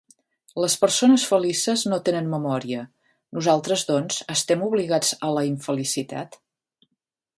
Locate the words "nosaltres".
3.39-3.85